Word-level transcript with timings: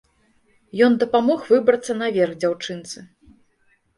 Ён 0.85 0.95
дапамог 1.03 1.43
выбрацца 1.51 1.97
наверх 1.99 2.33
дзяўчынцы. 2.45 3.05